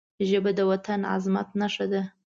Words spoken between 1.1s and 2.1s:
عظمت نښه ده